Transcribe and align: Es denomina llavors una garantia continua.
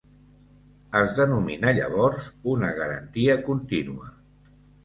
Es 1.01 1.11
denomina 1.19 1.75
llavors 1.79 2.31
una 2.55 2.73
garantia 2.81 3.37
continua. 3.51 4.13